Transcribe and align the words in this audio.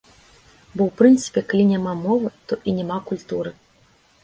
Бо 0.75 0.81
ў 0.87 1.01
прынцыпе 1.01 1.43
калі 1.51 1.65
няма 1.73 1.93
мовы, 2.05 2.33
то 2.51 2.61
і 2.67 2.77
няма 2.81 2.97
культуры. 3.13 3.57